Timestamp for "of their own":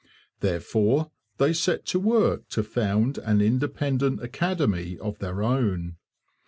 4.97-5.97